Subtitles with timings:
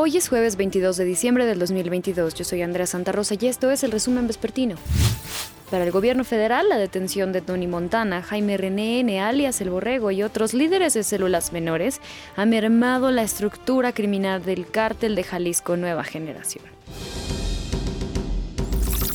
[0.00, 2.32] Hoy es jueves 22 de diciembre del 2022.
[2.34, 4.76] Yo soy Andrea Santa Rosa y esto es el resumen vespertino.
[5.72, 10.12] Para el gobierno federal, la detención de Tony Montana, Jaime René N., alias El Borrego
[10.12, 12.00] y otros líderes de células menores
[12.36, 16.64] ha mermado la estructura criminal del cártel de Jalisco Nueva Generación.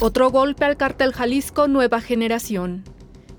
[0.01, 2.83] Otro golpe al cártel Jalisco Nueva Generación.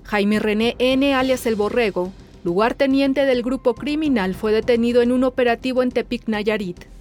[0.03, 2.11] Jaime René N., alias El Borrego,
[2.43, 6.94] lugarteniente del grupo criminal, fue detenido en un operativo en Tepic, Nayarit.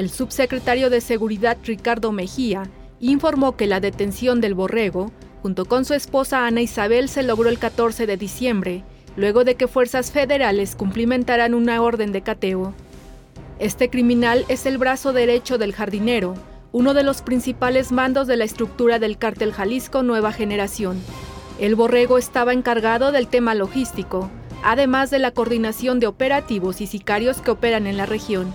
[0.00, 2.62] El subsecretario de Seguridad Ricardo Mejía
[3.00, 7.58] informó que la detención del borrego, junto con su esposa Ana Isabel, se logró el
[7.58, 8.82] 14 de diciembre,
[9.14, 12.72] luego de que fuerzas federales cumplimentaran una orden de cateo.
[13.58, 16.32] Este criminal es el brazo derecho del jardinero,
[16.72, 20.98] uno de los principales mandos de la estructura del cártel Jalisco Nueva Generación.
[21.58, 24.30] El borrego estaba encargado del tema logístico,
[24.64, 28.54] además de la coordinación de operativos y sicarios que operan en la región.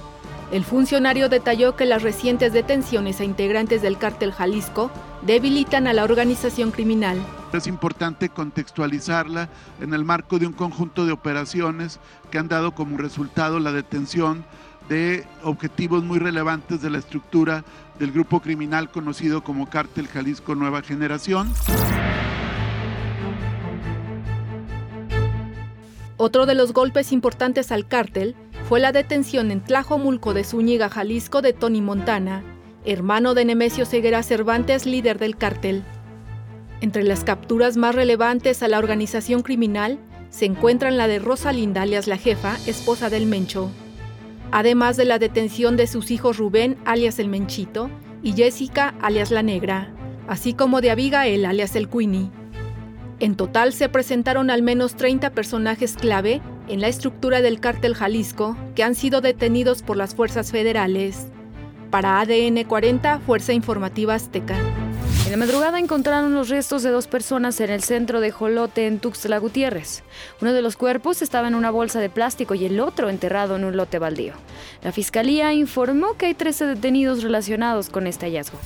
[0.52, 4.92] El funcionario detalló que las recientes detenciones a integrantes del cártel Jalisco
[5.24, 7.18] debilitan a la organización criminal.
[7.52, 9.50] Es importante contextualizarla
[9.82, 14.46] en el marco de un conjunto de operaciones que han dado como resultado la detención
[14.88, 17.64] de objetivos muy relevantes de la estructura
[17.98, 21.52] del grupo criminal conocido como Cártel Jalisco Nueva Generación.
[26.18, 28.36] Otro de los golpes importantes al cártel
[28.68, 32.44] fue la detención en Tlajomulco de Zúñiga, Jalisco, de Tony Montana,
[32.84, 35.84] hermano de Nemesio Ceguera Cervantes, líder del cártel.
[36.82, 40.00] Entre las capturas más relevantes a la organización criminal
[40.32, 43.70] se encuentran la de Rosalinda, alias la jefa, esposa del Mencho,
[44.52, 47.92] además de la detención de sus hijos Rubén, alias el Menchito,
[48.24, 49.94] y Jessica, alias la Negra,
[50.28, 52.32] así como de Abigail, alias el Queenie.
[53.20, 58.58] En total se presentaron al menos 30 personajes clave en la estructura del cártel Jalisco
[58.76, 61.28] que han sido detenidos por las fuerzas federales.
[61.92, 64.58] Para ADN 40, Fuerza Informativa Azteca.
[65.26, 69.00] En la madrugada encontraron los restos de dos personas en el centro de Jolote, en
[69.00, 70.04] Tuxtla Gutiérrez.
[70.40, 73.64] Uno de los cuerpos estaba en una bolsa de plástico y el otro enterrado en
[73.64, 74.34] un lote baldío.
[74.84, 78.60] La fiscalía informó que hay 13 detenidos relacionados con este hallazgo.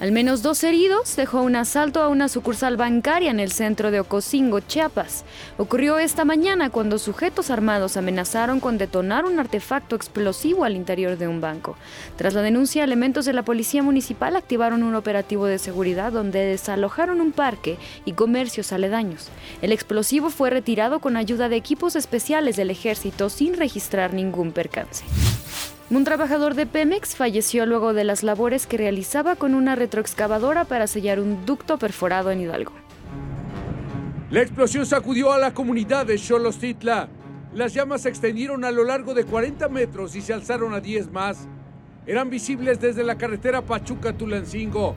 [0.00, 4.00] Al menos dos heridos dejó un asalto a una sucursal bancaria en el centro de
[4.00, 5.24] Ocosingo, Chiapas.
[5.56, 11.28] Ocurrió esta mañana cuando sujetos armados amenazaron con detonar un artefacto explosivo al interior de
[11.28, 11.76] un banco.
[12.16, 17.20] Tras la denuncia, elementos de la policía municipal activaron un operativo de seguridad donde desalojaron
[17.20, 19.28] un parque y comercios aledaños.
[19.62, 25.04] El explosivo fue retirado con ayuda de equipos especiales del ejército sin registrar ningún percance.
[25.94, 30.88] Un trabajador de Pemex falleció luego de las labores que realizaba con una retroexcavadora para
[30.88, 32.72] sellar un ducto perforado en Hidalgo.
[34.28, 37.08] La explosión sacudió a la comunidad de Xolostitla.
[37.52, 41.12] Las llamas se extendieron a lo largo de 40 metros y se alzaron a 10
[41.12, 41.46] más.
[42.08, 44.96] Eran visibles desde la carretera Pachuca-Tulancingo.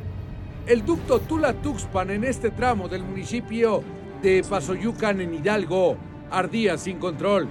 [0.66, 3.84] El ducto Tula-Tuxpan en este tramo del municipio
[4.24, 5.96] de Pasoyucan en Hidalgo
[6.32, 7.48] ardía sin control.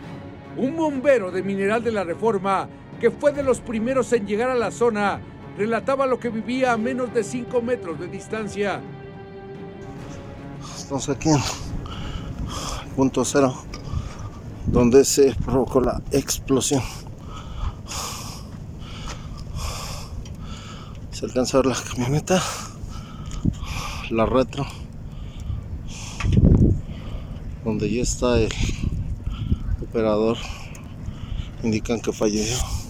[0.56, 2.68] Un bombero de Mineral de la Reforma
[3.00, 5.20] que fue de los primeros en llegar a la zona,
[5.56, 8.80] relataba lo que vivía a menos de 5 metros de distancia.
[10.76, 11.40] Estamos aquí en
[12.94, 13.54] punto cero,
[14.66, 16.82] donde se provocó la explosión.
[21.10, 22.42] Se alcanza a ver la camioneta,
[24.10, 24.66] la retro,
[27.64, 28.52] donde ya está el
[29.82, 30.36] operador.
[31.62, 32.85] Indican que falleció.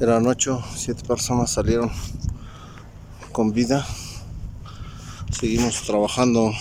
[0.00, 1.90] Eran ocho, siete personas salieron
[3.30, 3.86] con vida.
[5.30, 6.52] Seguimos trabajando.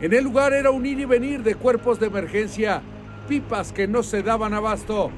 [0.00, 2.82] En el lugar era un ir y venir de cuerpos de emergencia,
[3.28, 5.10] pipas que no se daban abasto.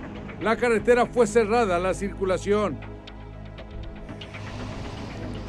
[0.43, 2.79] La carretera fue cerrada a la circulación.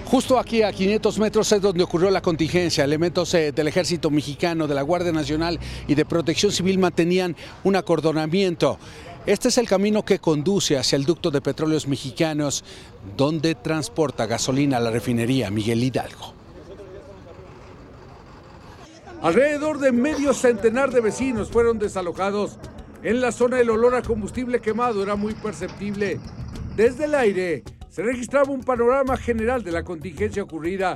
[0.06, 2.86] Justo aquí a 500 metros es donde ocurrió la contingencia.
[2.86, 7.36] Elementos eh, del ejército mexicano, de la Guardia Nacional y de Protección Civil mantenían
[7.66, 8.80] un acordonamiento.
[9.28, 12.64] Este es el camino que conduce hacia el ducto de petróleos mexicanos,
[13.18, 16.34] donde transporta gasolina a la refinería Miguel Hidalgo.
[19.22, 22.58] Alrededor de medio centenar de vecinos fueron desalojados.
[23.04, 26.22] En la zona el olor a combustible quemado era muy perceptible.
[26.78, 30.96] Desde el aire se registraba un panorama general de la contingencia ocurrida.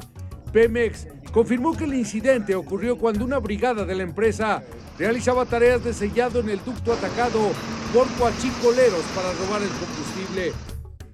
[0.54, 4.64] Pemex confirmó que el incidente ocurrió cuando una brigada de la empresa
[5.02, 7.52] realizaba tareas de sellado en el ducto atacado
[7.92, 10.54] por coachicoleros para robar el combustible.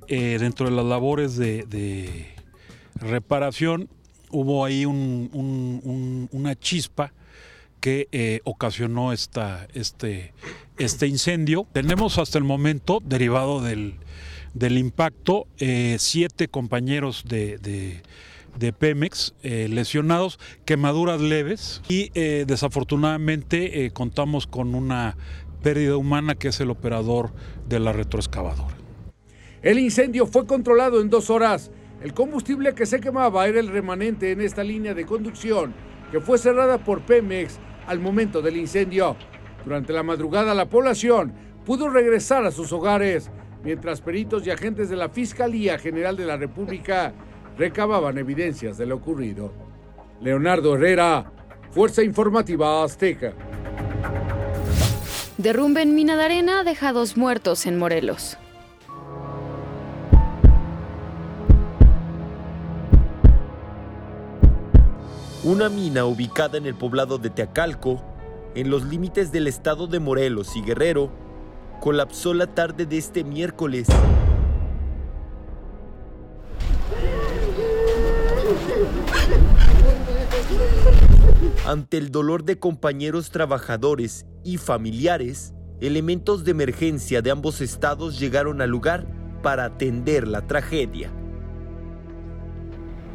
[0.09, 2.27] Eh, dentro de las labores de,
[2.95, 3.87] reparación
[4.29, 7.13] hubo ahí una chispa
[7.79, 10.33] que eh, ocasionó esta, este,
[10.77, 11.65] este incendio.
[11.71, 13.95] Tenemos hasta el momento, derivado del,
[14.53, 18.01] del impacto, eh, siete compañeros de, de,
[18.77, 25.17] Pemex eh, lesionados, quemaduras leves y eh, desafortunadamente contamos con una
[25.61, 27.31] pérdida humana que es el operador
[27.67, 28.75] de la retroexcavadora.
[29.61, 31.71] El incendio fue controlado en dos horas.
[32.01, 35.73] El combustible que se quemaba era el remanente en esta línea de conducción
[36.11, 39.15] que fue cerrada por Pemex al momento del incendio.
[39.65, 41.33] Durante la madrugada la población
[41.65, 43.29] pudo regresar a sus hogares,
[43.63, 47.13] mientras peritos y agentes de la Fiscalía General de la República
[47.57, 49.51] recababan evidencias de lo ocurrido.
[50.21, 51.31] Leonardo Herrera,
[51.71, 53.33] Fuerza Informativa Azteca.
[55.37, 58.37] Derrumbe en mina de arena deja dos muertos en Morelos.
[65.43, 68.03] Una mina ubicada en el poblado de Teacalco,
[68.55, 71.09] en los límites del estado de Morelos y Guerrero,
[71.79, 73.87] colapsó la tarde de este miércoles.
[81.65, 88.61] Ante el dolor de compañeros trabajadores y familiares, elementos de emergencia de ambos estados llegaron
[88.61, 89.05] al lugar
[89.43, 91.11] para atender la tragedia.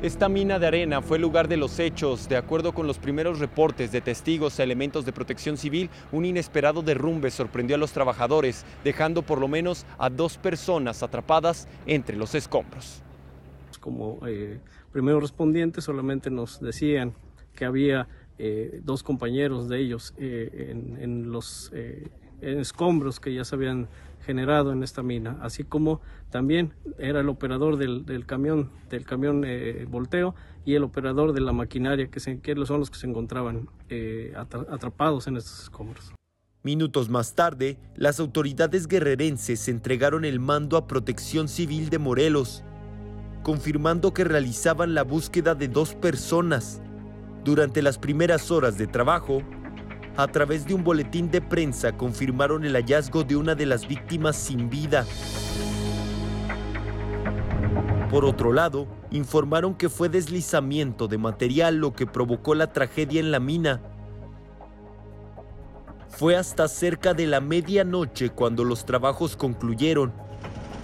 [0.02, 2.28] Esta mina de arena fue el lugar de los hechos.
[2.28, 6.82] De acuerdo con los primeros reportes de testigos e elementos de protección civil, un inesperado
[6.82, 12.34] derrumbe sorprendió a los trabajadores, dejando por lo menos a dos personas atrapadas entre los
[12.34, 13.04] escombros.
[13.82, 14.60] Como eh,
[14.92, 17.12] primeros respondientes solamente nos decían
[17.54, 18.08] que había
[18.38, 21.70] eh, dos compañeros de ellos eh, en, los
[22.40, 23.88] escombros que ya se habían
[24.24, 26.00] generado en esta mina, así como
[26.30, 31.52] también era el operador del, camión, del camión eh, volteo y el operador de la
[31.52, 36.12] maquinaria, que, son los que se encontraban eh, atrapados en estos escombros.
[36.62, 42.62] Minutos más tarde, las autoridades guerrerenses entregaron el mando a Protección Civil de Morelos,
[43.42, 46.80] confirmando que realizaban la búsqueda de dos personas.
[47.44, 49.42] Durante las primeras horas de trabajo,
[50.16, 54.36] a través de un boletín de prensa confirmaron el hallazgo de una de las víctimas
[54.36, 55.06] sin vida.
[58.10, 63.32] Por otro lado, informaron que fue deslizamiento de material lo que provocó la tragedia en
[63.32, 63.80] la mina.
[66.10, 70.12] Fue hasta cerca de la medianoche cuando los trabajos concluyeron,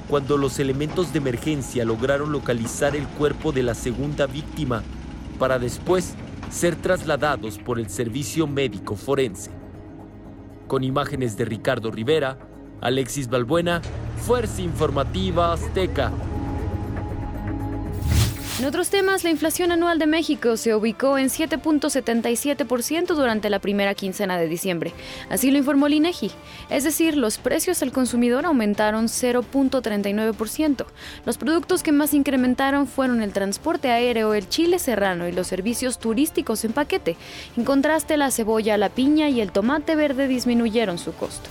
[0.09, 4.83] cuando los elementos de emergencia lograron localizar el cuerpo de la segunda víctima,
[5.39, 6.15] para después
[6.51, 9.51] ser trasladados por el servicio médico forense.
[10.67, 12.39] Con imágenes de Ricardo Rivera,
[12.81, 13.83] Alexis Balbuena,
[14.27, 16.11] Fuerza Informativa Azteca.
[18.59, 23.95] En otros temas, la inflación anual de México se ubicó en 7.77% durante la primera
[23.95, 24.93] quincena de diciembre.
[25.31, 26.33] Así lo informó el INEGI.
[26.69, 30.87] Es decir, los precios al consumidor aumentaron 0.39%.
[31.25, 36.01] Los productos que más incrementaron fueron el transporte aéreo, el chile serrano y los servicios
[36.01, 37.17] turísticos en paquete.
[37.57, 41.49] En contraste, la cebolla, la piña y el tomate verde disminuyeron su costo.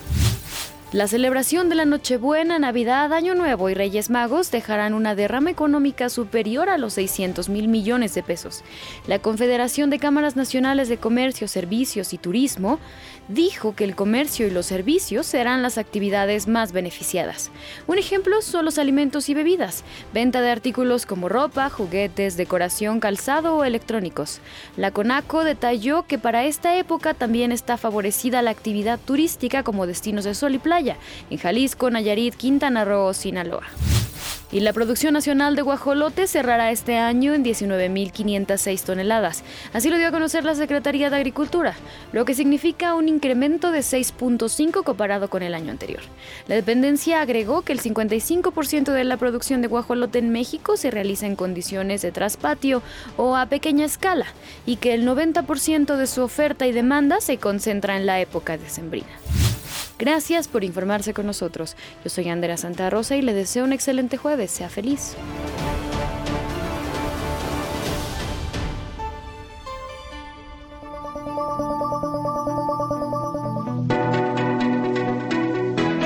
[0.94, 6.07] La celebración de la Nochebuena, Navidad, Año Nuevo y Reyes Magos dejarán una derrama económica
[6.07, 8.63] superior a los 600 mil millones de pesos.
[9.06, 12.80] La Confederación de Cámaras Nacionales de Comercio, Servicios y Turismo
[13.28, 17.51] dijo que el comercio y los servicios serán las actividades más beneficiadas.
[17.88, 23.58] Un ejemplo son los alimentos y bebidas, venta de artículos como ropa, juguetes, decoración, calzado
[23.58, 24.39] o electrónicos.
[24.77, 30.24] La CONACO detalló que para esta época también está favorecida la actividad turística como destinos
[30.24, 30.60] de sol y
[31.29, 33.63] en Jalisco, Nayarit, Quintana Roo, Sinaloa.
[34.50, 39.43] Y la producción nacional de guajolote cerrará este año en 19.506 toneladas.
[39.74, 41.75] Así lo dio a conocer la Secretaría de Agricultura,
[42.13, 46.01] lo que significa un incremento de 6.5 comparado con el año anterior.
[46.48, 51.25] La dependencia agregó que el 55% de la producción de guajolote en México se realiza
[51.25, 52.81] en condiciones de traspatio
[53.17, 54.27] o a pequeña escala
[54.65, 59.07] y que el 90% de su oferta y demanda se concentra en la época decembrina.
[60.00, 61.75] Gracias por informarse con nosotros.
[62.04, 64.51] Yo soy Andrea Santa Rosa y le deseo un excelente jueves.
[64.51, 65.16] Sea feliz.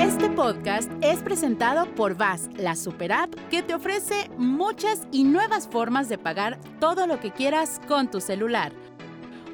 [0.00, 5.68] Este podcast es presentado por VAS, la super app que te ofrece muchas y nuevas
[5.68, 8.72] formas de pagar todo lo que quieras con tu celular.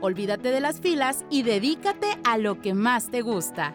[0.01, 3.75] Olvídate de las filas y dedícate a lo que más te gusta